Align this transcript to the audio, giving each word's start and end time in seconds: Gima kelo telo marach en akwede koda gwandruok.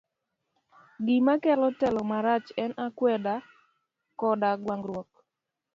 Gima 1.05 1.33
kelo 1.43 1.69
telo 1.79 2.01
marach 2.11 2.47
en 2.63 2.71
akwede 2.85 3.35
koda 4.19 4.49
gwandruok. 4.63 5.09